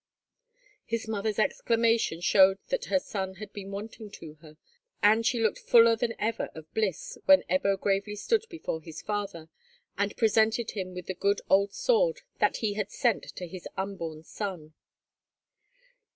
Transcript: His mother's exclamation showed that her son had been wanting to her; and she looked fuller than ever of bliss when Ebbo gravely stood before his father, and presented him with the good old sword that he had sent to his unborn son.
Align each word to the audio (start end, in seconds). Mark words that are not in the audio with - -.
His 0.83 1.07
mother's 1.07 1.37
exclamation 1.37 2.21
showed 2.21 2.57
that 2.69 2.85
her 2.85 2.97
son 2.97 3.35
had 3.35 3.53
been 3.53 3.69
wanting 3.69 4.09
to 4.13 4.33
her; 4.41 4.57
and 5.03 5.23
she 5.23 5.39
looked 5.39 5.59
fuller 5.59 5.95
than 5.95 6.15
ever 6.17 6.49
of 6.55 6.73
bliss 6.73 7.19
when 7.25 7.43
Ebbo 7.43 7.79
gravely 7.79 8.15
stood 8.15 8.43
before 8.49 8.81
his 8.81 9.03
father, 9.03 9.47
and 9.99 10.17
presented 10.17 10.71
him 10.71 10.95
with 10.95 11.05
the 11.05 11.13
good 11.13 11.41
old 11.51 11.75
sword 11.75 12.21
that 12.39 12.57
he 12.65 12.73
had 12.73 12.89
sent 12.89 13.25
to 13.35 13.45
his 13.47 13.67
unborn 13.77 14.23
son. 14.23 14.73